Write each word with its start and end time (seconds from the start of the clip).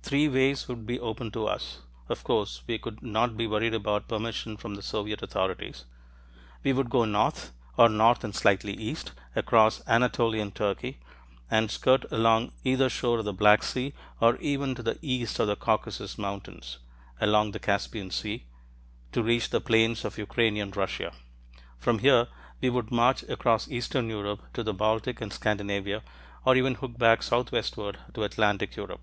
Three 0.00 0.26
ways 0.28 0.68
would 0.68 0.86
be 0.86 0.98
open 0.98 1.32
to 1.32 1.46
us 1.46 1.80
(of 2.08 2.24
course 2.24 2.62
we 2.66 2.78
could 2.78 3.02
not 3.02 3.36
be 3.36 3.46
worried 3.46 3.74
about 3.74 4.08
permission 4.08 4.56
from 4.56 4.74
the 4.74 4.80
Soviet 4.80 5.20
authorities!). 5.20 5.84
We 6.64 6.72
would 6.72 6.88
go 6.88 7.04
north, 7.04 7.52
or 7.76 7.90
north 7.90 8.24
and 8.24 8.34
slightly 8.34 8.72
east, 8.72 9.12
across 9.36 9.86
Anatolian 9.86 10.52
Turkey, 10.52 11.00
and 11.50 11.70
skirt 11.70 12.10
along 12.10 12.52
either 12.64 12.88
shore 12.88 13.18
of 13.18 13.26
the 13.26 13.34
Black 13.34 13.62
Sea 13.62 13.92
or 14.18 14.38
even 14.38 14.74
to 14.76 14.82
the 14.82 14.98
east 15.02 15.38
of 15.40 15.46
the 15.46 15.56
Caucasus 15.56 16.16
Mountains 16.16 16.78
along 17.20 17.50
the 17.50 17.58
Caspian 17.58 18.10
Sea, 18.10 18.46
to 19.12 19.22
reach 19.22 19.50
the 19.50 19.60
plains 19.60 20.06
of 20.06 20.16
Ukrainian 20.16 20.70
Russia. 20.70 21.12
From 21.76 21.98
here, 21.98 22.28
we 22.62 22.70
could 22.70 22.90
march 22.90 23.24
across 23.24 23.68
eastern 23.70 24.08
Europe 24.08 24.40
to 24.54 24.62
the 24.62 24.72
Baltic 24.72 25.20
and 25.20 25.30
Scandinavia, 25.30 26.02
or 26.46 26.56
even 26.56 26.76
hook 26.76 26.96
back 26.96 27.22
southwestward 27.22 27.98
to 28.14 28.22
Atlantic 28.22 28.74
Europe. 28.74 29.02